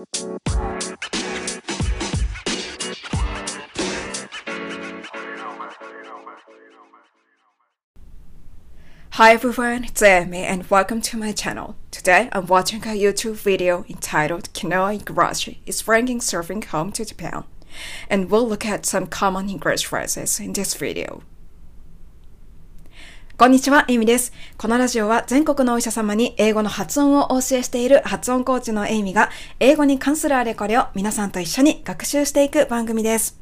[0.00, 0.06] Hi
[9.32, 11.76] everyone, it's Amy and welcome to my channel.
[11.90, 17.44] Today I'm watching a YouTube video entitled Kinoa Igarashi is bringing surfing home to Japan.
[18.08, 21.22] And we'll look at some common English phrases in this video.
[23.40, 24.34] こんにちは、エイミです。
[24.58, 29.30] このラジオは全国のお医者様に英語の発音をお教えしている発音コーチのエイミが
[29.60, 33.40] 英語に関するあれこれを皆さんと一緒に学習していく番組です。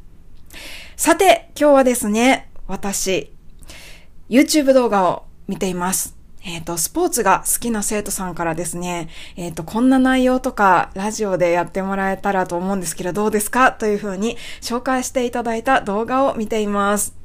[0.95, 3.33] さて、今日はですね、私、
[4.31, 6.17] YouTube 動画を見ています。
[6.45, 13.73] えっ、ー、と、スポーツが好きな生徒さんからですね、えっ、ー、と、こんな内容とかラジオでやってもらえたらと思うんですけど、どうですか？
[13.73, 17.17] というふうに紹介していただいた動画を見ています。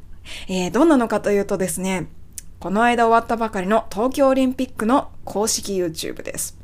[0.48, 2.08] えー、どんなのかというとですね、
[2.64, 6.58] この間終わったばかりの東京オリンピックの公式 YouTube です。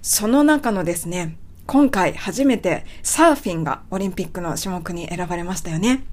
[0.00, 6.04] その中のですね、今回初めてサーフィンがオリンピックの種目に選ばれましたよね。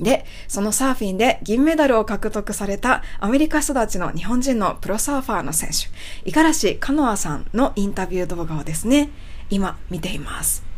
[0.00, 5.88] で、そのサーフィンで銀メダルを獲得されたアメリカ育ちの日本人のプロサーファーの選手、
[6.24, 9.10] 五十嵐カノアさんのインタビュー動画をですね、
[9.50, 10.71] 今見ています。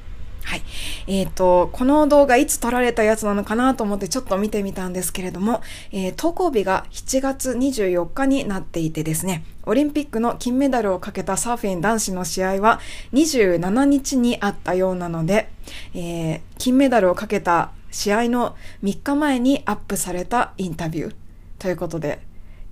[0.44, 0.62] はい。
[1.06, 12.80] えっ、ー、と、この動画いつ撮られたやつなのかなと思ってちょっと見てみたんですけれども、えー、投稿日が7月24日になっていてですね、オリンピックの金メダルをかけたサーフィン男子の試合は
[13.14, 15.48] 27日にあったようなので、
[15.94, 21.14] えー、金メダルをかけた試合の3日前にアップされたインタビュー
[21.58, 22.20] ということで、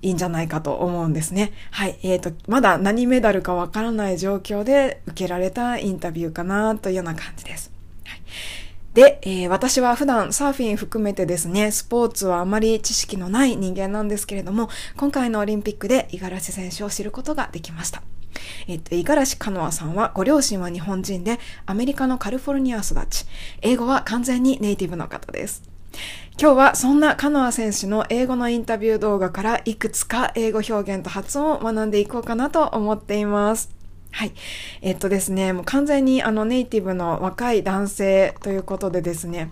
[0.02, 1.52] いいんじゃないかと思うんですね。
[1.70, 1.98] はい。
[2.02, 7.72] えっ、ー、と、まだ何メダルかわからない状況で受けられたインタビューかなというような感じです。
[8.04, 8.20] はい。
[8.94, 18.02] で、えー、私は普段サーフィン含めてですね、スポーツはあまり知識のない人間なんですけれども、今回のオリンピックで五十嵐選手を知ることができました。
[18.66, 23.24] えっと、五十嵐カノアさんは、ご両親は日本人で、アメリカのカリフォルニア育ち、
[23.62, 25.71] 英語は完全にネイティブの方です。
[26.40, 33.70] 今日はそんなカノア選手の英語のインタビュー動画からいくつか英語表現と発音を学んでいこうかなと思っています。
[34.10, 34.32] はい。
[34.80, 39.50] えっとですね、もう完全にあのネイティブの若い男性ということでですね、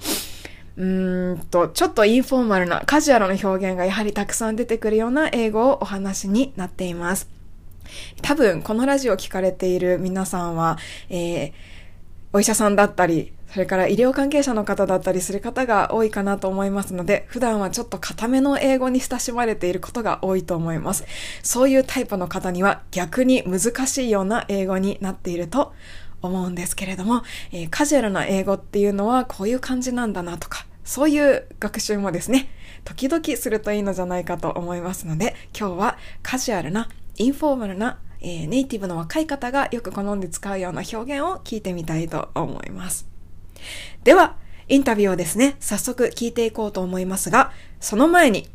[0.77, 7.29] うーんと、ちょっとインフォーマルなカジュアルな表現がやはりたくさん出てくるような英語をお話になっています。
[8.23, 11.53] 多分このラジオを聞かれている皆さんは、えー、
[12.33, 21.05] お医者さんだったり、それから医療関係者の方だったりする方が多いかなと思いますので、普段はちょっと固めの英語に親しまれていることが多いと思います。
[21.43, 25.73] そういうタイプの方には逆に難しいような英語になっていると
[26.23, 32.49] 思うんですけれども、えー、カジュアルな英語っていうのはこういう感じなんだなとか、そういう学習もですね、
[32.85, 43.10] 時々するといいのじゃないかと思いますので、今日はカジュアルなインフォーマルな、えー、ネイティブの若い方がよく好んで使うような表現を聞いてみたいと思います。
[44.05, 44.37] では、
[44.69, 48.49] インタビューをですね、早速聞いていこうと思いますが、その前に、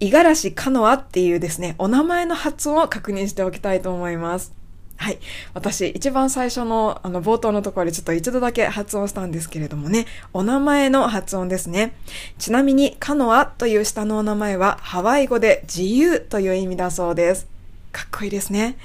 [0.00, 4.54] 五十嵐カノアっていうですね、お名前の発音を確認しておきたいと思います。
[4.98, 5.18] はい。
[5.52, 11.94] 私、一番最初の、あの、冒頭のところでちょっと一度だけ発音したんですけれどもね、お名前の発音ですね。
[12.38, 17.46] ちなみに、カノアという下のお名前は、ハワイ語で自由という意味だそうです。
[17.92, 18.78] かっこいいですね。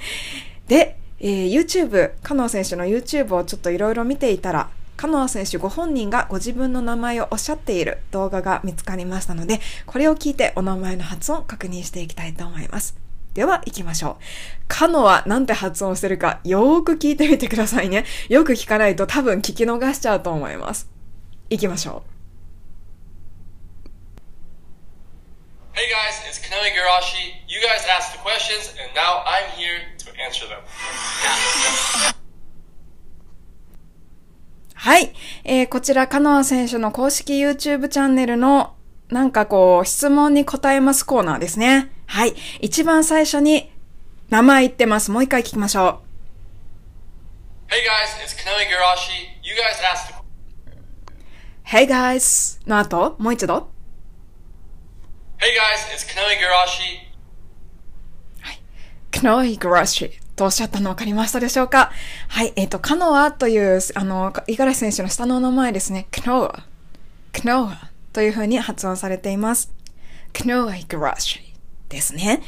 [0.68, 4.68] で、えー、YouTube、カノア選手の YouTube をちょっといろいろ見ていたら、
[5.02, 12.96] カノア選手ご本人がご自分の名前をおっしゃっている動画が見つかりましたので、これを聞いてお名前の発音を確認していきたいと思います。
[13.34, 14.24] では、行きましょう。
[14.68, 18.04] カノアなんて発音してるか、よーく聞いてみてくださいね。
[18.28, 20.88] よく聞かないと多分聞き逃しちゃうと思います。
[21.50, 22.08] 行きましょう。
[25.74, 27.42] Hey guys, it's Kanami Garashi.
[27.48, 32.21] You guys asked the questions, and now I'm here to answer them.
[34.82, 35.12] はい。
[35.44, 38.74] えー、こちら、カノア選手の公式 YouTube チャンネルの、
[39.10, 41.92] なんかこう、質問に答えますコーナーですね。
[42.06, 42.34] はい。
[42.60, 43.70] 一番最初に、
[44.28, 45.12] 名前言ってます。
[45.12, 46.02] もう一回聞きましょ
[47.68, 47.72] う。
[47.72, 49.28] Hey guys, it's Kanami Garashi.
[49.44, 50.20] You guys asked
[51.64, 53.70] Hey guys の後、もう一度。
[55.38, 57.06] Hey guys, it's Kanoe Garashi.
[58.40, 58.60] はい。
[59.12, 61.90] k n o e Garashi とおっしゃったの分かりましたでしょうか？
[62.28, 62.52] はい。
[62.56, 66.06] えっ、ー、と、カノアという、あの、五十嵐選手の下の名前ですね。
[66.10, 66.64] k n o a
[67.32, 69.72] k n o a という風に発音されています。
[70.32, 71.40] k n o e Garashi
[71.88, 72.42] ですね。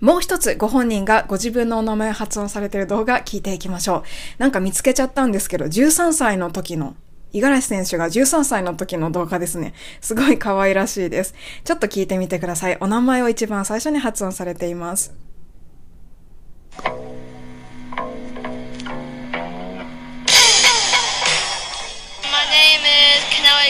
[0.00, 4.02] もう一つご本人がご自分のお名前を発音されている動画聞いていきましょう。
[4.38, 6.94] なんか見つけちゃったんですけど、13歳の時の
[7.32, 9.72] 五十嵐選手が13歳の時の動画ですね。
[10.00, 11.34] すごい可愛らしいです。
[11.64, 12.76] ちょっと聞いてみてください。
[12.80, 15.23] お名前を一番最初に発音されています。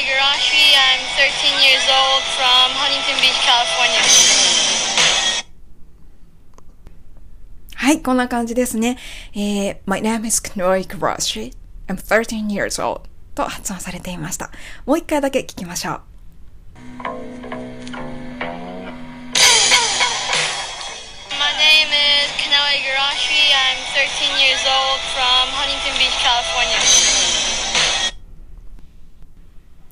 [0.05, 0.75] Garashi.
[0.77, 4.03] I'm 13 years old from Huntington Beach, California.
[7.77, 8.97] はい、こんな感じですね。
[9.35, 11.53] えー、My name is Knoi Garashi.
[11.87, 13.03] I'm 13 years old.
[13.35, 14.51] と発音されていました。
[14.87, 17.44] もう一回だけ聞きましょう。
[22.75, 23.55] Igarashi.
[23.55, 26.81] I'm 13 years old from Huntington Beach, California.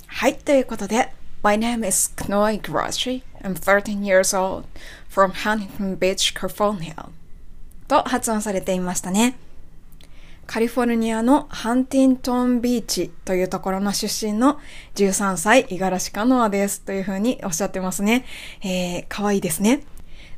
[0.08, 1.12] はい、ということで、
[1.44, 3.22] My name is Knoy Karashi.
[3.40, 4.64] I'm 13 years old
[5.08, 7.08] from Huntington Beach, California.
[7.86, 9.36] と発音されていましたね。
[10.48, 14.58] カリフォルニアのハンティントンビーチというところの出身の
[14.96, 16.80] 13歳、五十嵐カノアです。
[16.80, 18.24] というふうにおっしゃってますね。
[18.60, 19.84] えー、かわいいですね。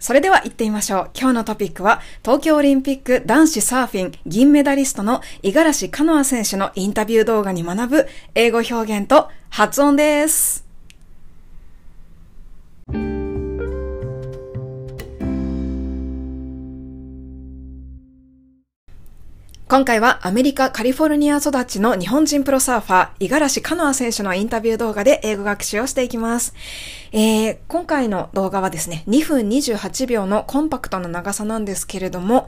[0.04, 1.10] それでは行ってみましょう。
[1.18, 10.66] 今日のトピックは、東京オリンピック男子サーフィン銀メダリストの五十嵐カノア選手のインタビュー動画に学ぶ英語表現と発音です。
[19.66, 26.52] 今回はアメリカ・カリフォルニア育ちの日本人プロサーファー、五十嵐カノア選手のインタビュー動画で英語学習をしていきます。
[27.12, 32.46] えー、今回の動画はですね、2分28秒のコンパクトな長さなんですけれども、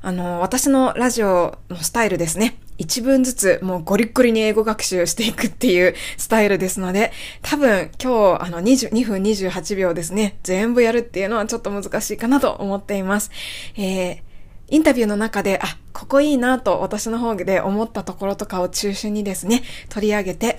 [0.00, 2.56] あの、私のラジオのスタイルですね。
[2.78, 7.12] 一文ずつもうゴリッゴリに英語学習していくっていうスタイルですので、
[7.42, 13.30] 多分今日あの22分28秒ですね、全部やるっていうのはちょっと難しいかなと思っています。
[13.76, 14.25] えー
[14.68, 20.58] インタビューの中で、あ、ここいいなと私の方で思ったところとかを中心にですね、取り上げて、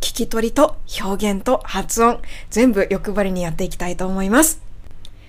[0.00, 2.20] 聞き取りと表現と発音、
[2.50, 4.60] 全部欲張りにやっていきたいと思います。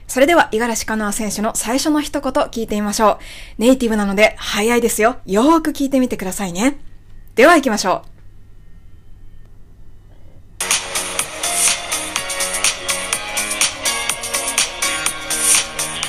[0.08, 3.18] それでは、五十嵐カノア選手の最初の一言聞いてみましょう。
[3.60, 5.18] ネイティブなので早いですよ。
[5.26, 6.80] よーく聞いてみてくださいね。
[7.36, 8.18] では行きましょう。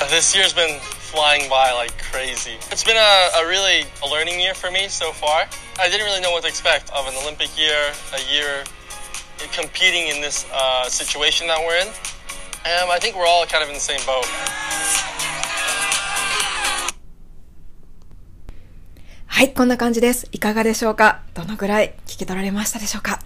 [0.09, 2.61] This year's been flying by like crazy.
[2.69, 5.49] It's been a, a really a learning year for me so far.
[5.81, 7.81] I didn't really know what to expect of an Olympic year,
[8.13, 8.63] a year
[9.51, 11.89] competing in this uh, situation that we're in.
[12.65, 14.25] And I think we're all kind of in the same boat.
[19.25, 20.27] はい、こんな感じです。
[20.33, 23.19] いかがでしょうかどのぐらい聞き取られましたでしょうか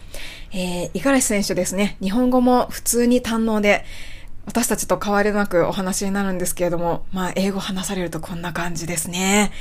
[0.53, 3.83] えー、五十嵐選手ですね、日本語も普通に堪能で、
[4.45, 9.51] 私たちと変わりなくお話になるんですけれども、まあ、英語話されるとこんな感じですね。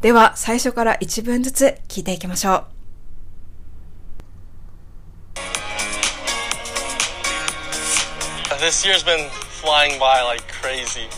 [0.00, 2.64] では、最初から一文ずつ聞いていきましょう。
[8.60, 9.30] This year's been
[9.62, 11.08] flying by like crazy.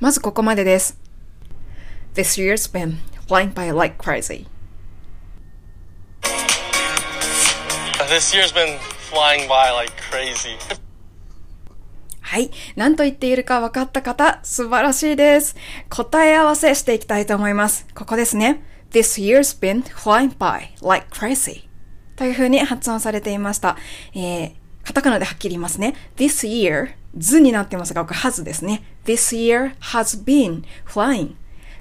[0.00, 0.98] まずここまでです。
[2.14, 4.46] This year's been flying by like crazy.
[8.08, 8.78] This year's been
[9.10, 10.56] flying by like crazy.
[12.26, 12.50] はい。
[12.74, 15.54] 何と言っているか分かった方、素晴らしいです。
[15.88, 17.86] 答え合わせしていきたいと思います。
[17.94, 18.64] ここですね。
[18.90, 21.68] This year's been flying by like crazy.
[22.16, 23.76] という風に発音されていました。
[24.12, 24.52] えー、
[24.82, 25.94] カタカナではっきり言いますね。
[26.16, 28.82] This year, 図になってますが、これ has ですね。
[29.04, 31.36] This year has been flying.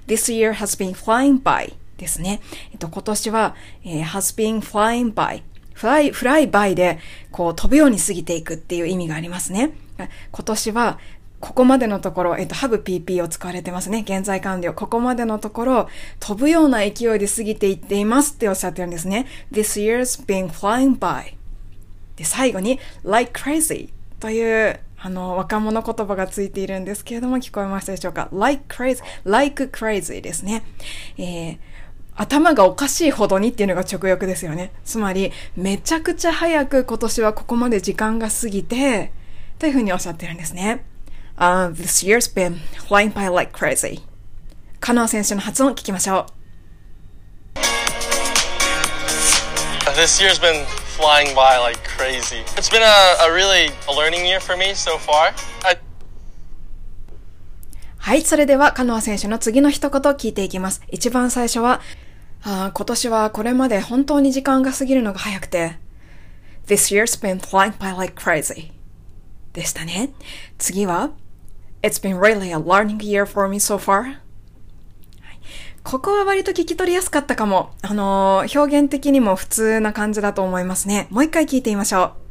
[0.05, 2.39] This year has been flying by ですね。
[2.71, 5.41] えっと、今年は、えー has been flying by。
[5.73, 6.99] フライ、フライバイで、
[7.31, 9.71] こう、飛ぶように過ぎていくっていう意味がありますね。
[9.97, 10.99] 今年は、
[11.39, 14.03] ここまでのところ、えっと、have PP を使われてますね。
[14.07, 14.73] 現在完了。
[14.73, 19.27] ここまでのところ、飛ぶような勢いで過ぎていっていますっておっしゃってるんですね。
[19.51, 21.35] This year's been flying by.
[22.15, 30.63] で、最後に、like crazy という、あの、若者言葉がついているんですけれども、聞こえましたでしょうか ?like crazy, like crazy ですね。
[31.17, 31.57] えー
[32.17, 34.71] 頭がおかしいほどにっていうのが直訳ですよね。
[34.85, 39.11] つまり、めちゃくちゃ早く今年はここまで時間が過ぎて、
[39.59, 40.85] というふうにおっしゃってるんですね。
[41.37, 42.57] Uh, this year's been
[42.87, 44.01] flying by like crazy.
[44.79, 46.35] カノア選手の発音聞きましょう。
[49.95, 50.65] This year's been
[50.97, 52.43] flying by like crazy.
[52.57, 55.33] It's been a, a really a learning year for me so far.
[55.65, 55.77] I
[57.97, 60.83] はい、それでは、カノア選手の次の一言聞いていきます。
[60.89, 61.81] 一番最初は、
[62.43, 65.77] あー今年はこれまで本当に時間が過ぎるのが早くて、
[66.67, 68.74] This year's been flying by like crazy.
[69.55, 70.11] でしたね。
[70.57, 71.11] 次は、
[71.81, 74.03] It's been really a learning year for me so far.
[74.03, 74.15] はい
[75.83, 77.71] ここは割と聞き取りやすかったかも。
[77.81, 81.07] あのー表現的にも普通な感じだと思いますね。
[81.09, 82.25] もう一回聞いてみましょう。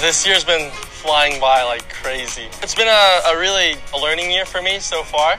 [0.00, 0.70] This year's been
[1.02, 2.48] flying by like crazy.
[2.60, 5.38] It's been a, a really a learning year for me so far.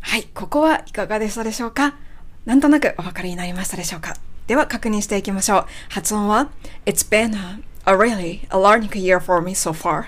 [0.00, 1.96] はい、ここはいかがでしたでしょうか
[2.44, 4.14] なんとなくお分かりになりましたでしょうか
[4.46, 5.66] では確認していきましょう。
[5.88, 6.50] 発音は
[6.84, 10.04] It's been a, a really a learning year for me so far.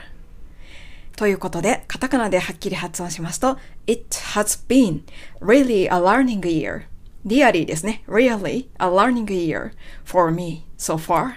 [1.16, 5.02] ということで、カタカナではっきり発音しますと It has been
[5.40, 6.82] really a learning year.
[7.24, 8.04] リアリーですね。
[8.06, 9.72] really a learning year
[10.04, 11.36] for me so far.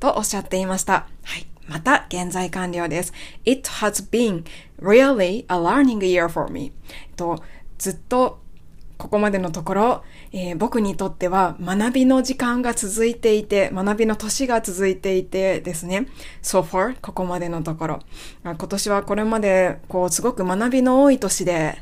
[0.00, 1.06] とおっしゃっていました。
[1.22, 1.46] はい。
[1.68, 3.12] また、現在完了です。
[3.44, 4.44] It has been
[4.80, 6.72] really a learning year for me.
[7.14, 7.40] と
[7.78, 8.40] ずっと
[8.98, 10.04] ここまでのところ、
[10.38, 16.08] えー、僕にとっては学びの時間が続いていて、学びの年が続いていてですね。
[16.42, 18.00] so far, ここまでのところ。
[18.44, 21.78] 今年はこれまで、こう、すごく学びの多い年で、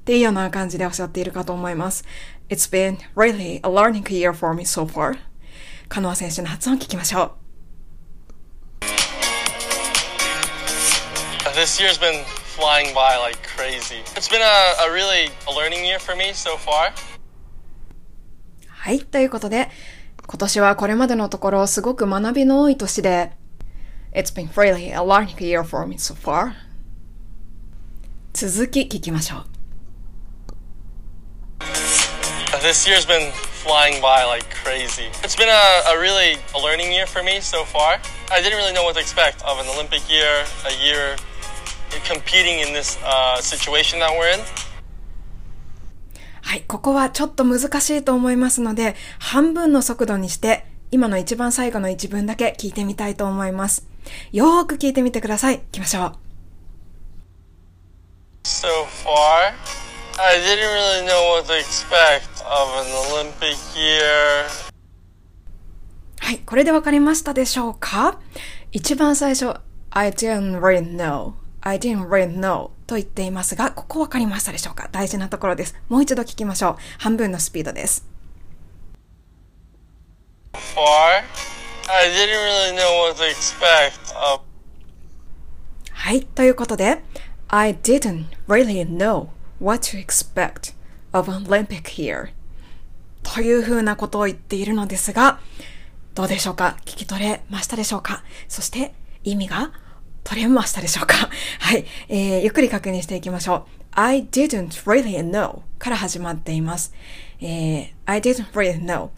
[0.00, 2.06] っていうような感じでおっしゃっているかと思います。
[2.48, 5.18] It's been really a learning year for me so far.
[5.90, 7.32] カノア選手の発音を聞きましょう。
[11.54, 12.24] This year's been
[12.56, 14.02] flying by like crazy.
[14.16, 16.94] It's been a, a really a learning year for me so far.
[18.80, 19.68] はい、ということで、
[20.26, 23.30] 今年はこれまでのところすごく学びの多い年で、
[24.14, 26.54] It's been really a learning year for me so far.
[28.32, 29.44] 続き聞きましょう。
[32.62, 33.30] This year's been
[33.62, 35.10] flying by like crazy.
[35.22, 38.00] It's been a, a really a learning year for me so far.
[38.32, 40.24] I didn't really know what to expect of an Olympic year,
[40.66, 41.16] a year
[42.08, 44.69] competing in this、uh, situation that we're in.
[46.50, 53.86] はい、ここはちょっと難しいと思いますので、半分の速度にして、今の一番最後の一文だけ聞いてみたいと思います。
[54.32, 55.58] よーく聞いてみてください。
[55.58, 56.12] 行きましょう。
[58.42, 58.66] So
[59.04, 59.52] far,
[60.18, 64.48] I didn't really know what to expect of an Olympic year.
[66.18, 68.18] はい、これでわかりましたでしょうか？
[68.72, 69.54] 一番最初、
[69.90, 74.88] I didn't really know I didn't really know と言っていますが、ここわかりましたでしょうか？
[74.90, 75.76] 大事なところです。
[75.88, 76.76] もう一度聞きましょう。
[76.98, 78.04] 半分のスピードです。
[80.52, 81.22] Really.
[85.92, 87.04] はい、ということで、
[87.46, 89.28] I didn't really know
[89.60, 90.74] what to expect
[91.12, 92.30] of an Olympic here
[93.22, 95.38] というふうなことを言っているのですが、
[96.16, 96.76] どうでしょうか？
[96.84, 98.24] 聞き取れましたでしょうか？
[98.48, 98.92] そして
[99.22, 99.70] 意味が
[100.30, 101.28] 取れましたでしょうか？
[101.58, 102.40] はい、えー。
[102.42, 103.62] ゆっくり確認していきましょう。
[103.92, 106.94] I didn't really know から始まっています。
[107.40, 109.08] えー、I didn't really know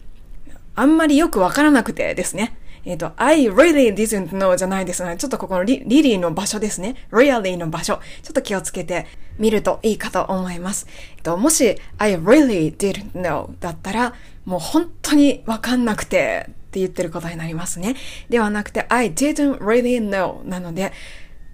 [0.73, 2.57] あんまりよくわからなくてですね。
[2.85, 6.95] えっ、ー、と、I really didn't know じゃないですので、ちょっとここのリリリーの場所ですね。
[7.11, 7.99] really の場所。
[8.21, 9.05] ちょっと気をつけて
[9.37, 10.87] みるといいかと思います。
[11.17, 14.13] えっ、と、もし I really didn't know だったら、
[14.45, 17.95] もう本当にわかんなくてって言ってることになりますね。
[18.29, 20.91] ではなくて、I didn't really know なので、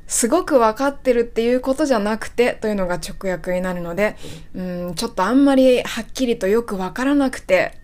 [0.08, 4.18] すごくわかってるっていうことじゃなくてというのが直訳になるので、
[4.56, 7.78] うん、ちょっとあんまりはっきりとよくわからなくて、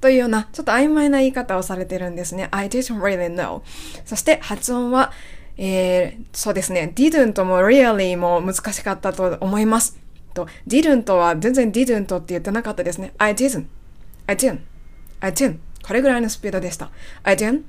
[0.00, 2.48] というような、ちょっと曖昧な言い方をされてるんですね。
[2.50, 3.62] I didn't really know.
[4.04, 5.12] そして発音は、
[5.56, 9.98] えー、そうですね、didn't も really も難しかったと思います。
[10.32, 13.12] と、didn't は全然 didn't って言ってなかったですね。
[13.18, 13.66] I didn't.
[14.26, 14.60] I didn't.
[15.20, 15.58] I didn't.
[15.86, 16.90] これぐらいのスピードでした。
[17.22, 17.64] I didn't.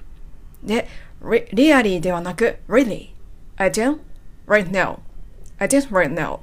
[0.63, 0.87] で、
[1.21, 3.09] really ではなく really.
[3.57, 3.99] I didn't
[4.47, 4.99] right now.
[5.57, 6.39] I didn't right now.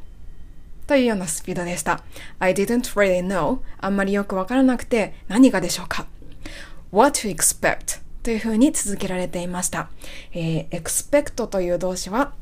[0.88, 2.02] というようなスピードでした。
[2.40, 3.60] I didn't really know.
[3.78, 6.06] あんまりよくわからなくて何がでしょうか
[6.90, 9.90] ?what to expect というふうに続けられていました。
[10.32, 12.32] えー、expect という動詞は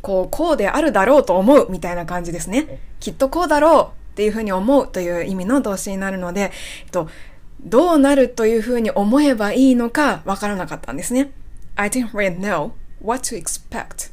[0.00, 2.80] こう、こうであるだろうと思うみたいな感じですね。
[2.98, 6.52] きっとこうだろうっていうふうに思うという意味の動詞になるので、
[6.84, 7.08] えっと、
[7.62, 11.30] どうなるというふうに思えばいいのかわからなかったんですね。
[11.76, 14.12] I didn't really know what to expect.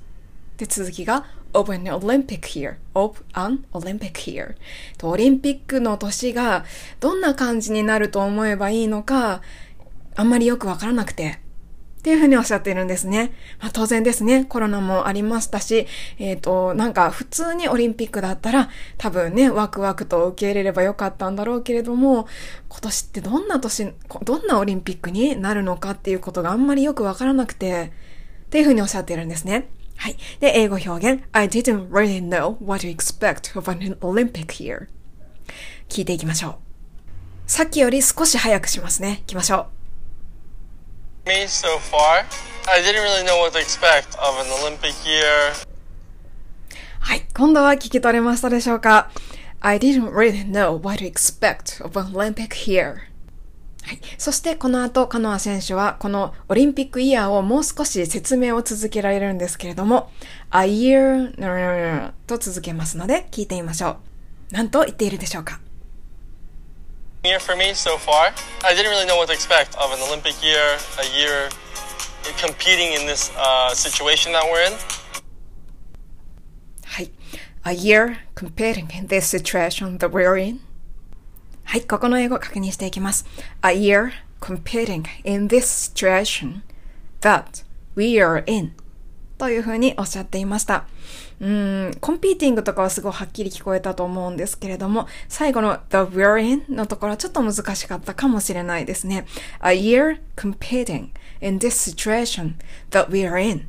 [0.58, 4.56] で、続きが of an Olympic year, of an Olympic year.
[4.98, 6.66] と、オリンピックの年が
[7.00, 9.42] どんな感じになると思えばいいのか、
[10.16, 11.40] あんまりよくわからなくて、
[12.00, 13.34] っていうふうにおっしゃってるんですね。
[13.60, 14.46] まあ、当然ですね。
[14.46, 15.88] コロナもありましたし、
[16.20, 22.28] えっ、ー、と、なんか普通にオリンピックだったら多分ね、ワクワクと受け入れればよかったんだろうけれども、
[22.70, 27.92] 今年ってどんな年、どんなオリンピックになるのかっていうことがあんまりよくわからなくて、
[28.46, 29.68] っていうふうにおっしゃってるんですね。
[29.98, 30.18] はい。
[30.40, 31.24] で、英語表現。
[31.32, 34.88] I didn't really know what to expect of an Olympic year.
[35.90, 36.56] 聞いていきましょう。
[37.48, 39.18] さっきより少し早くしますね。
[39.22, 39.78] 行きましょう。
[41.28, 42.26] me so far.
[42.72, 45.68] I didn't really know what to expect of an Olympic year.
[47.00, 49.12] はい、今度は聞き取れましたでしょうか
[49.60, 53.08] ?I didn't really know what to expect of an Olympic year.
[53.88, 54.02] はい。
[54.18, 60.12] そしてこの後、カノア選手はこのオリンピックイヤーをもう少し説明を続けられるんですけれども、
[60.52, 63.96] a year と続けますので聞いてみましょう。
[64.52, 65.62] 何と言っているでしょうか
[67.24, 68.34] year for me so far.
[68.64, 71.50] I didn't really know what to expect of an Olympic year, a year
[72.38, 74.74] competing in this uh, situation that we're in.
[76.86, 77.12] はい。
[77.64, 80.67] A year competing in this situation that we're in.
[81.70, 83.26] はい、ここの英語確認していきます。
[83.62, 86.62] A year competing in this situation
[87.20, 88.72] that we are in
[89.38, 90.86] というふうにおっしゃっていました。
[91.42, 99.26] うん、コンピーティングとかはすごいはっきり聞こえたと思うんですけれども、最後の the we're in のところはちょっと難しかったかもしれないですね。
[99.62, 101.10] A year competing
[101.42, 102.54] in this situation
[102.92, 103.68] that we are in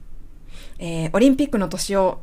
[0.78, 2.20] えー、オリンピックの年を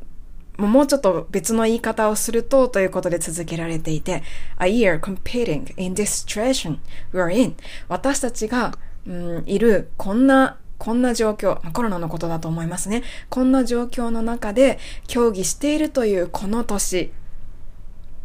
[0.58, 4.22] もうちょっと別の言い方をするとということで続けられていて、
[4.58, 6.78] a year competing in this situation
[7.12, 7.56] we're in
[7.88, 13.02] 私たちが、うん、いるこんなこんな状況、コロナのことだと思いますね。
[13.30, 17.12] こんな状況の中で競技しているというこの年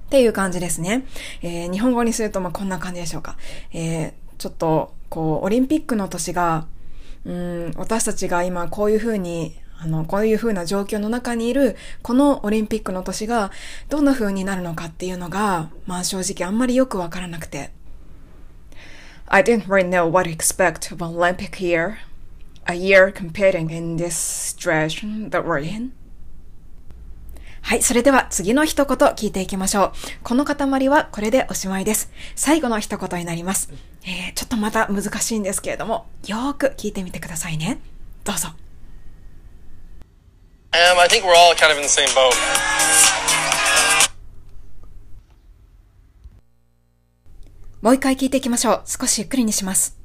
[0.08, 1.06] っていう感じですね。
[1.42, 3.38] えー、日本語にするとまあこんな感じでしょうか。
[3.74, 6.68] えー、ちょっとこうオリンピックの年が、
[7.24, 13.50] うん、私たちが今こういうふうにあの、こういう風な状況の中にいる、このオリンピックの年が
[13.90, 17.72] どんな風になるのかっていうのが、まあ正直あんまりよくわからなくて。
[19.26, 21.96] I didn't really know what to expect of Olympic year.
[22.66, 25.94] A year competing in this situation that we're in.
[27.64, 27.82] はい。
[27.82, 29.92] それでは次の一言聞いていきましょう。
[30.22, 32.12] この塊はこれでおしまいです。
[32.36, 33.72] 最後の一言になります。
[34.04, 37.80] えー、ちょっとまた難しいんですけれども、よーく聞いてみてくださいね。
[38.24, 38.50] どうぞ。
[40.73, 42.35] Um, I think we're all kind of in the same boat.
[47.83, 48.83] もう一回聞いていきましょう。
[48.85, 49.97] 少しゆっくりにします。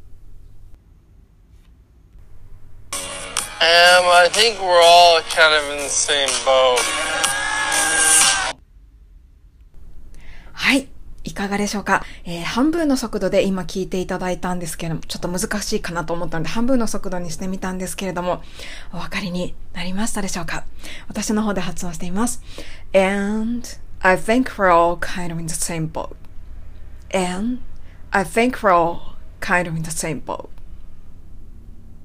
[2.92, 6.80] Um, I think we're all kind of in the same boat.
[10.54, 10.88] はい。
[11.37, 18.43] いかがでしょうか、えー、半分の速度で今聞いていただいたんですけれども、ちょっと難しいかなと思ったので、半分の速度にしてみたんですけれども、
[18.91, 20.65] お分かりになりましたでしょうか？
[21.09, 22.43] 私の方で発音しています。
[22.95, 23.69] And
[24.01, 26.17] I think we're all kind of in the same boat.
[27.13, 27.61] And
[28.13, 30.49] I think we're all kind of in the same boat.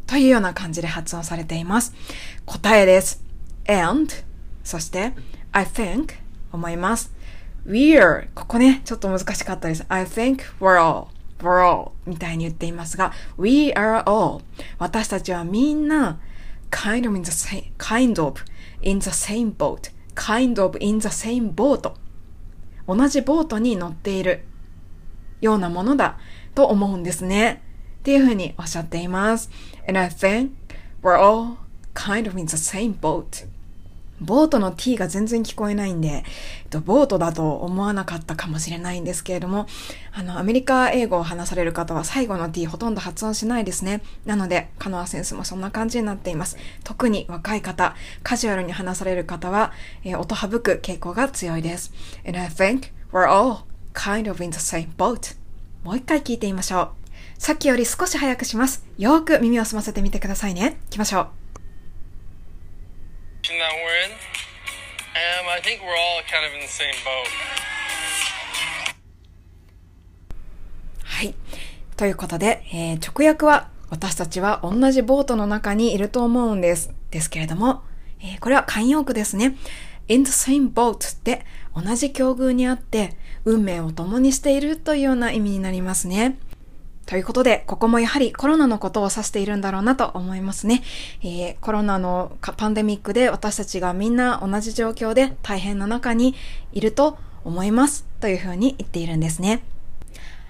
[0.07, 1.93] というような感じで発音されています。
[2.45, 3.23] 答えです。
[3.65, 4.13] and
[4.65, 5.13] そして
[5.53, 6.15] I think
[6.51, 7.13] 思います。
[7.65, 9.85] We're ここね、ちょっと難しかったです。
[9.89, 11.07] I think we're all
[11.39, 14.41] we're all みたいに言っていますが we are all
[14.77, 16.19] 私たちはみんな
[16.69, 18.41] kind of in the same kind of
[18.81, 21.91] in the same boat kind of in the same boat
[22.87, 24.45] 同じボートに乗っている
[25.39, 26.17] ようなものだ
[26.53, 27.63] と思うんですね。
[27.99, 29.49] っていうふうにおっしゃっています。
[29.87, 30.51] And I think
[31.01, 31.57] we're all
[31.93, 33.47] kind of in the same boat.
[34.21, 36.23] ボートの t が全然聞こえないんで、えっ
[36.69, 39.67] と、ボートだと思わなかったかもしれないんですけれども、
[40.13, 44.01] あの、アメリカ英語を話される方は最後の t ほとんど発音しないですね。
[44.25, 46.57] なので、カノアセンスもそんな感じになっています。
[46.83, 49.71] 特に若い方、カジュアルに話される方は、
[50.03, 51.91] えー、音省く傾向が強いです。
[52.25, 55.35] And I think we're all kind of in the same boat.
[55.83, 56.89] もう一回聞いてみましょう。
[57.37, 58.85] さっきより少し早くします。
[58.99, 60.77] よーく耳を澄ませてみてくださいね。
[60.85, 61.40] 行きましょう。
[63.49, 64.11] That we're in.
[65.13, 67.27] Um, I think we're all kind of in the same boat.
[71.03, 71.33] はい。
[71.97, 76.93] ということで、えー、直訳は私たちは同じボートの中にいると思うんです。
[77.09, 77.81] ですけれども、
[78.21, 79.57] えー、これは慣用句ですね。
[80.07, 86.37] in the same boat って同じ境遇にあって運命を共にしているというような意味になりますね。
[87.11, 90.81] ということで、ここもやはりコロナのことを指しているんだろうなと思いますね。
[91.21, 96.35] えー、コロナのパンデミックで私たちがみんな同じ状況で大変な中に
[96.71, 99.61] いると思いますというふうに言っているんですね。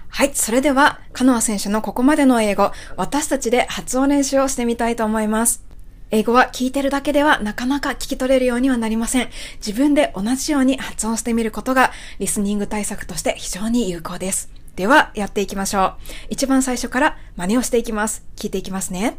[0.06, 0.30] はい。
[0.34, 5.64] それでは、カノア選手のここまでの英語、私たちで発音練習をしてみたいと思います。
[6.12, 9.30] 英語は聞いてるだけではなかなか聞き取れるようにはなりません。
[9.56, 14.61] 自分で同じように発音してみることがリスニング対策として非常に有効です。
[14.76, 15.94] では、やっていきましょう。
[16.30, 18.24] 一番最初から真似をしていきます。
[18.36, 19.18] 聞いていきますね。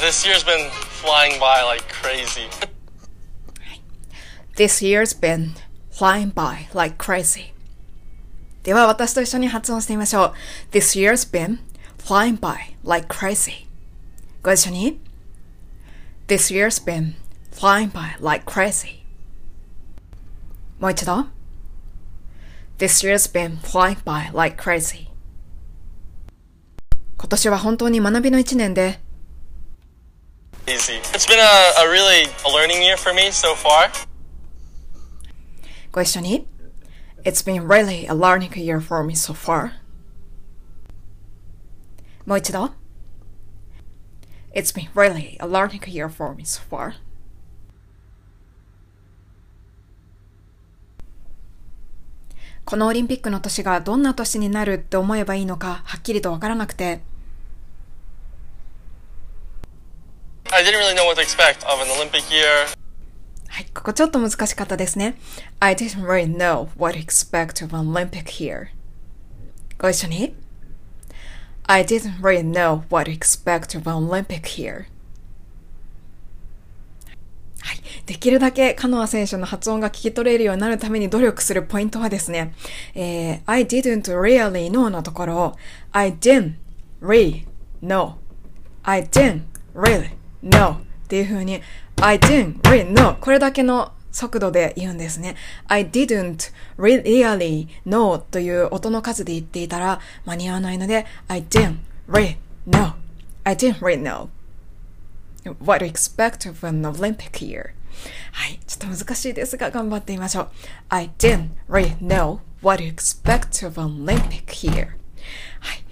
[0.00, 0.70] This year's been
[1.02, 2.48] flying by like crazy.
[4.56, 5.52] This year's been
[5.92, 7.52] flying by like crazy.
[8.62, 10.34] では私と一緒に発音してみましょう。
[10.72, 11.58] This year's been
[11.98, 13.66] flying by like crazy.
[14.42, 15.00] ご一緒に。
[16.26, 17.14] This year's been
[17.57, 19.03] flying by like crazy.
[20.79, 21.27] もう一度。
[22.77, 25.07] This year's been flying by like crazy.
[27.17, 28.99] 今年は本当に学びの一年で
[30.65, 30.99] Easy.
[31.13, 33.89] It's been a, a really a learning year for me so far.
[35.91, 36.47] ご一緒に。
[37.23, 39.71] It's been really a learning year for me so far.
[42.25, 42.71] もう一度。
[44.53, 46.93] It's been really a learning year for me so far.
[52.68, 57.00] このオリンピックの年がどんな年になるって思えばいいのかはっきりとわからなくて.
[63.48, 65.16] はい、ここちょっと難しかったですね。
[65.60, 68.66] I didn't really know what to expect of an Olympic year.
[69.78, 70.34] ご一緒に。
[71.66, 74.88] I didn't really know what to expect of an Olympic year.
[77.68, 77.80] はい。
[78.06, 82.54] できるだけカノア選手の発音が聞き取れるようになるために努力するポイントはですね、
[82.94, 85.56] えー、I didn't really know のところを
[85.92, 86.54] I didn't
[87.02, 87.44] really
[87.82, 88.14] know
[88.84, 89.42] I didn't
[89.74, 91.60] really know っていう風に
[92.00, 95.36] I didn't really know これだけの速度で言うんですね。
[95.66, 101.76] I didn't really know という音の数で言っていたら間に合わないので I didn't
[102.08, 102.94] really know
[103.44, 104.28] I didn't really know
[105.59, 107.71] what to expect of an Olympic year.
[108.31, 108.59] はい。
[108.65, 110.49] ちょっと難しいですが、頑張ってみましょう。
[110.89, 114.89] I didn't really know what to expect of an Olympic year.
[115.59, 115.83] はい。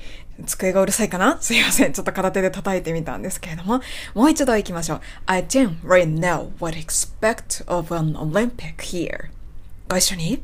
[0.45, 1.93] 机がうるさいかなすいません。
[1.93, 3.81] ちょっと片手で叩いてみたんですけれども、
[4.15, 5.01] もう一度行きましょう。
[5.27, 9.29] I didn't really know what to expect of an Olympic year.
[9.87, 10.43] ご一緒に。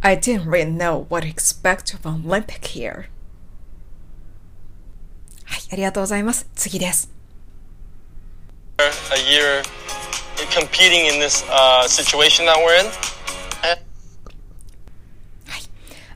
[0.00, 3.08] I didn't really know what to expect of an Olympic year.
[5.44, 5.60] はい。
[5.72, 6.48] ありがとうございます。
[6.54, 7.11] 次です。
[8.78, 9.62] A year
[10.54, 13.08] competing in this uh, situation that we're in.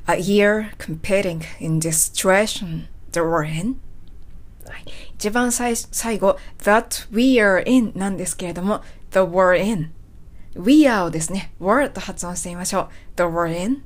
[0.06, 3.80] a year competing in this situation that we're in.
[4.66, 12.88] はい、一番最最後、that we are in なんですけれども、the we're in。we are をですね、were と発音してみましょう。
[13.16, 13.82] the we're in。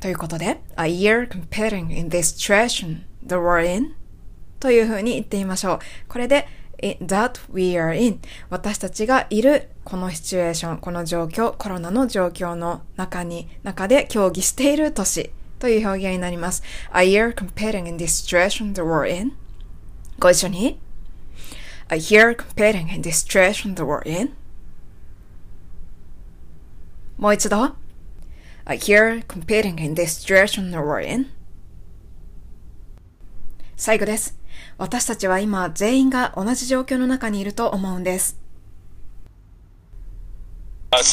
[0.00, 3.94] ということで、a year competing in this situation that we're in
[4.60, 5.78] というふうに言ってみましょう。
[6.08, 6.46] これで、
[6.81, 16.63] that we are in 私たちがいるこのシチュエーション、この状況、コロナの状況の中に、中で協議している年という表現になります。
[16.93, 19.33] A year competing in this situation that we're in
[20.19, 20.79] ご一緒に
[21.89, 24.33] A year competing in this situation that we're in
[27.17, 27.75] もう一度
[28.65, 31.31] A year competing in this situation that we're in
[33.75, 34.38] 最後です。
[34.79, 38.39] 私たちは今全員が同じ状況の中にいると思うんです。
[40.91, 40.97] Uh.
[40.97, 41.03] Um.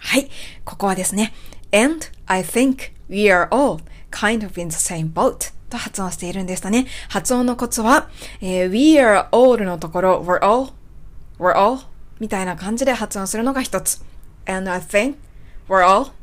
[0.00, 0.28] はい。
[0.64, 1.32] ここはですね。
[1.72, 6.88] And I think we are all kind of in the same boat と発音しているんでしたね。
[7.08, 10.72] 発音のコツは、えー we are all のところ we're all,
[11.38, 11.82] we're all
[12.18, 14.04] みたいな感じで発音するのが一つ。
[14.44, 15.14] And I think
[15.68, 16.17] we're all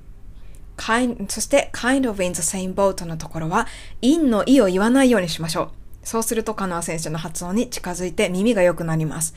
[0.77, 3.67] kind, そして kind of in the same boat のところは
[4.01, 5.69] in の i を言わないようにしましょう。
[6.03, 9.33] そうするとカノア選手の発音に近づいて耳が良くなります。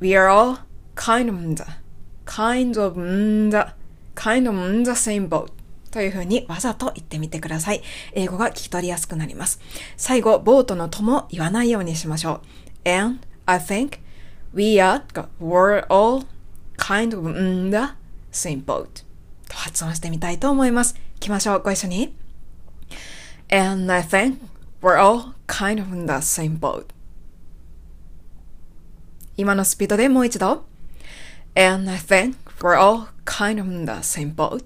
[0.00, 0.58] We are all
[0.94, 1.64] kind of in the,
[2.24, 3.58] kind of in the,
[4.14, 5.52] kind of in the same boat
[5.90, 7.82] というふうにわざと言ってみてください。
[8.12, 9.60] 英語が聞き取りやすくなります。
[9.96, 12.40] 最後、ボートのとも言わないようにしましょ
[12.84, 12.88] う。
[12.88, 14.00] And I think
[14.52, 15.02] we are,
[15.40, 16.26] we're all
[16.76, 17.94] kind of in the
[18.32, 19.05] same boat
[19.56, 20.94] 発音してみたいと思います。
[21.14, 21.62] 行きましょう。
[21.62, 22.14] ご一緒に。
[23.50, 24.38] And I think
[24.82, 26.86] we're all kind of in the same boat.
[29.36, 30.66] 今のスピードでもう一度。
[31.54, 34.64] And I think we're all kind of in the same boat.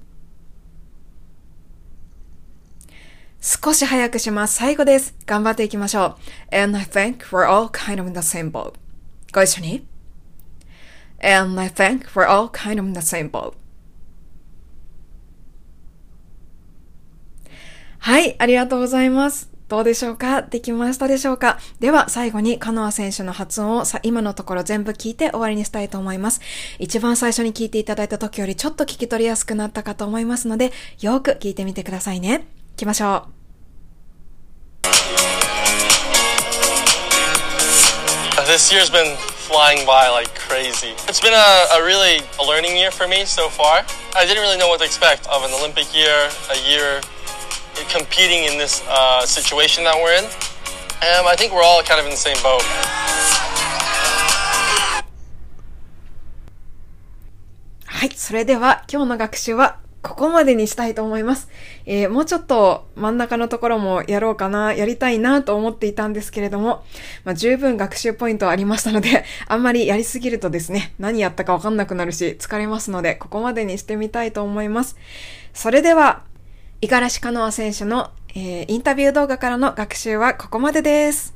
[3.40, 4.56] 少し早くします。
[4.56, 5.14] 最後です。
[5.24, 6.18] 頑張っていきましょ
[6.52, 6.56] う。
[6.56, 8.74] And I think we're all kind of in the same boat.
[9.32, 9.86] ご一緒に。
[11.22, 13.59] And I think we're all kind of in the same boat.
[18.02, 19.50] はい、ありがとうございます。
[19.68, 20.42] どうでしょうか？
[20.42, 21.58] できましたでしょうか？
[21.80, 26.40] では最後にカノア選手の発音をさ今のところ全部聞いて終わりにしたいと思います。
[26.78, 32.38] 一番最初に聞いていただいた時よりちょっと聞き取りやすくなったかと思いますので、よく聞いてみてくださいね。
[32.38, 33.32] 行きましょう。
[38.48, 39.14] This year's been
[39.46, 40.94] flying by like crazy.
[41.06, 43.84] It's been a, a really a learning year for me so far.
[44.16, 47.00] I didn't really know what to expect of an Olympic year, a year
[47.88, 50.24] competing in this uh, situation that we're in.
[50.24, 52.62] Um, I think we're all kind of in the same boat.
[57.86, 58.10] はい。
[58.16, 61.48] それでは今日の学習はここまでにしたいと思います。
[61.84, 66.84] えー、もうちょっと真ん中のところもやろうかな、やりたいなと思っていたんですけれども、
[67.24, 74.96] まあ、十分学習ポイントありましたので、 あんまりやりすぎるとですね、何やったかわかんなくなるし、疲れますので、ここまでにしてみたいと思います。
[75.52, 76.22] それでは、
[76.82, 81.34] 五十嵐カノア選手の、えー、インタビュー動画からの学習はここまでです。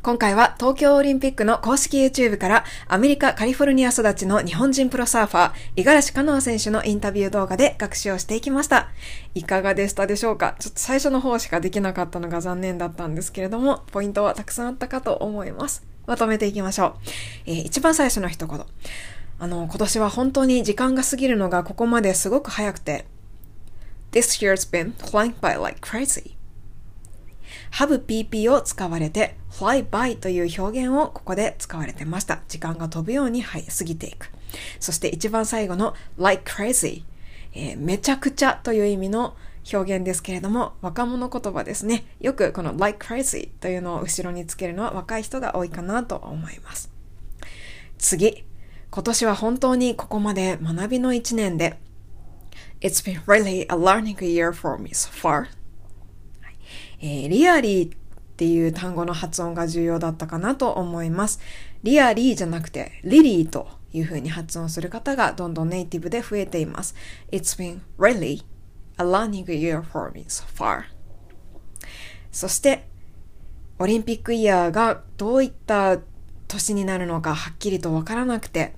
[0.00, 8.90] 今回は東京オリンピックの公式 YouTube からアメリカ・カリフォルニア育ちの日本人プロサーファー、五十嵐カノア選手のインタビュー動画で学習をしていきました。
[9.34, 10.54] いかがでしたでしょうか？
[10.60, 15.84] ちょっと最初の方しかできなかったのが残念だったんですけれども、ポイントはたくさんあったかと思います。
[16.08, 16.94] まとめていきましょう。
[17.46, 18.64] えー、一番最初の一言。
[19.38, 23.04] あの、今年は本当に時間が過ぎるのがここまですごく早くて、
[24.12, 26.38] This year's been flying by like crazy.
[27.72, 32.40] have pp を使われて fly by という表現をここで使われてました。
[32.48, 34.30] 時間が飛ぶように、はい、過ぎていく。
[34.80, 37.02] そして一番最後の like crazy、
[37.52, 39.36] えー、めちゃくちゃという意味の
[39.72, 42.04] 表現ですけれども、若者言葉ですね。
[42.20, 46.90] よくこの like crazy というのを後ろにつけるのは若い人が多いかなと思います。
[47.98, 48.44] 次。
[48.90, 51.78] 今年は本当にここまで学びの一年で
[52.80, 55.46] It's been really a learning year for me so far.
[57.00, 57.98] えー、リアリーっ
[58.36, 61.40] ていう単語の発音が重要だったかなと思います。
[61.82, 66.94] リアリーじゃなくて、リリーという風に発音する方がどんどんネイティブで増えています。
[67.30, 68.44] It's been really
[68.98, 70.84] a learning year for me so far.
[72.30, 72.86] そして、
[73.78, 75.98] オリンピックイヤーがどういった
[76.48, 78.74] 年になるのかはっきりとわからなくて、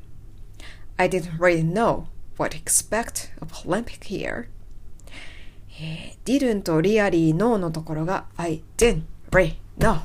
[0.96, 2.04] I didn't really know
[2.36, 4.46] what to expect of Olympic year.
[5.80, 10.02] えー、didn't と really know のところが I didn't really know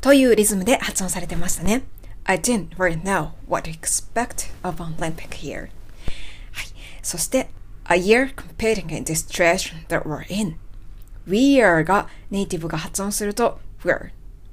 [0.00, 1.82] というリズムで発音されてましたね。
[2.24, 5.68] I didn't really know what to expect of Olympic year.
[6.52, 6.66] はい。
[7.02, 7.50] そして、
[7.88, 10.56] a year competing in this situation that we're in.
[11.26, 14.10] We are がネイティブが発音すると we're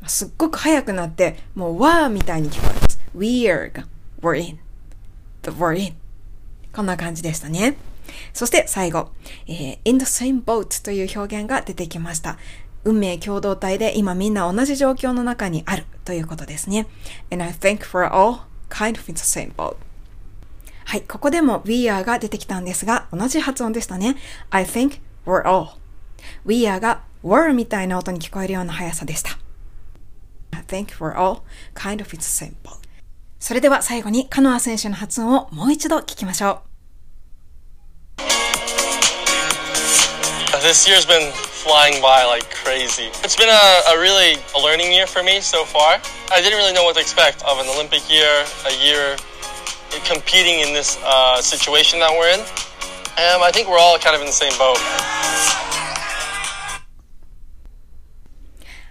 [0.08, 3.00] すっごく速くなってもう w みたいに聞こえます。
[3.13, 3.86] We are が
[4.21, 4.60] we're in.
[5.43, 5.95] The we're in.
[6.74, 7.76] こんな感じでしたね。
[8.34, 9.10] そして最後、
[9.48, 12.38] えー、in the same boat という表現が出てきました。
[12.84, 16.86] 運命共同体で今みんな同じ状況の中にあるということですね。
[17.32, 19.78] And I think we're all kind of in the same boat.
[20.86, 24.15] はい、ここでも we are が出てきたんですが、同じ発音でしたね。
[24.52, 25.69] I think we're all.
[26.45, 29.38] we are が were みたいな音に聞こえるような速さでした。
[30.52, 31.41] I think we're all
[31.74, 32.78] kind of in the same boat.
[33.39, 36.76] それでは最後にカノア選手の発音をもう一度聞きましょう。
[40.62, 41.32] This year's been
[41.65, 43.12] flying by like crazy.
[43.21, 46.00] It's been a, a, really a learning year for me so far.
[46.32, 49.17] I didn't really know what to expect of an Olympic year, a year
[50.01, 52.39] competing in this uh, situation that we're in.
[53.17, 54.77] And I think we're all kind of in the same boat.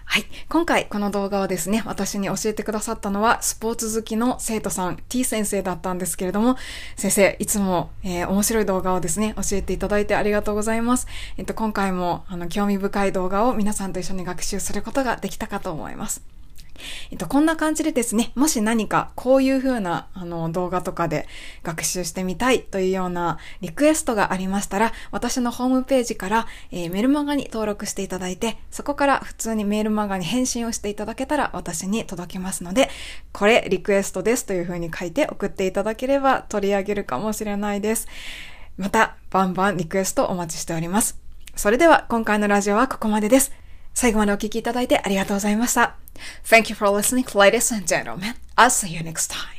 [0.05, 0.25] はい。
[0.47, 6.55] 今回この動画をですね、私に教えてくださったのはスポーツ好きの生徒さん T 先生だったんですけれども、
[6.95, 11.07] 先生、いつも、えー、面白い動画をですね、教えていただいてありがとうございます。
[11.37, 16.21] えっと、今回もあの興味深い動画を皆さんと一緒に学習することができたかと思います。
[17.11, 21.27] えっと、こんな感じでですね、もし何かこういう風なあの動画とかで
[21.63, 32.89] 学習してみたいというようなリクエストがありましたら、私のホームページから、えー、メルマガに登録していただいて、そこから普通にメールマガに返信をしていただけたら私に届きますので、
[33.31, 38.07] これリクエストですという風に書いて送っていただければ取り上げるかもしれないです。
[38.77, 41.17] また、バンバンリクエストお待ちしております。
[41.55, 43.64] それでは今回のラジオはここまでです。
[43.95, 45.95] 最後までお聴きいただいてありがとうございました。
[46.43, 48.35] Thank you for listening, ladies and gentlemen.
[48.55, 49.55] I'll see you next time.